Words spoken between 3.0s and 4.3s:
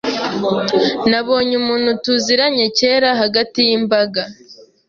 hagati yimbaga.